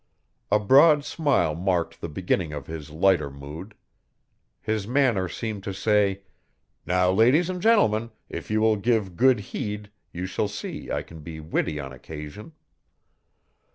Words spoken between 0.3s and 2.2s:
A broad smile marked the